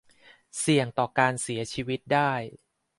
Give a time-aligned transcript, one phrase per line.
[0.59, 2.33] เสี่ยงต่อการเสียชีวิตได้